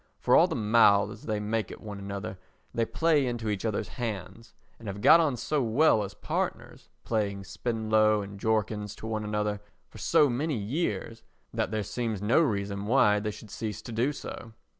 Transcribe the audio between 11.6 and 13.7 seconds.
there seems no reason why they should